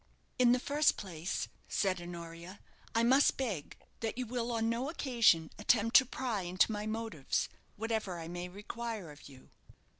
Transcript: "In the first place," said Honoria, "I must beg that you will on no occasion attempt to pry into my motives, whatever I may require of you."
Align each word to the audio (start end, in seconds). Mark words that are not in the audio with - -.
"In 0.39 0.51
the 0.51 0.57
first 0.59 0.97
place," 0.97 1.47
said 1.67 2.01
Honoria, 2.01 2.59
"I 2.95 3.03
must 3.03 3.37
beg 3.37 3.77
that 3.99 4.17
you 4.17 4.25
will 4.25 4.51
on 4.51 4.67
no 4.67 4.89
occasion 4.89 5.51
attempt 5.59 5.95
to 5.97 6.07
pry 6.07 6.41
into 6.41 6.71
my 6.71 6.87
motives, 6.87 7.47
whatever 7.75 8.17
I 8.19 8.27
may 8.27 8.49
require 8.49 9.11
of 9.11 9.29
you." 9.29 9.51